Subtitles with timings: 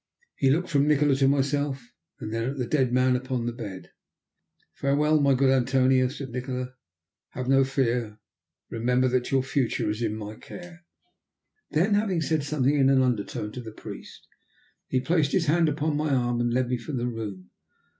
[0.35, 3.91] He looked from Nikola to myself, and then at the dead man upon the bed.
[4.73, 6.73] "Farewell, my good Antonio," said Nikola.
[7.33, 8.17] "Have no fear.
[8.71, 10.85] Remember that your future is my care."
[11.69, 14.27] Then, having said something in an undertone to the priest,
[14.87, 17.51] he placed his hand upon my arm and led me from the room.